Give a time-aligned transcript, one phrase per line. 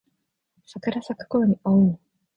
[0.65, 1.99] 桜咲くころに会おう